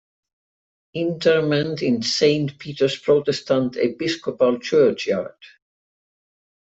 Interment 0.95 1.83
in 1.83 2.01
Saint 2.01 2.57
Peter's 2.57 2.97
Protestant 2.97 3.75
Episcopal 3.77 4.57
Churchyard. 4.57 5.35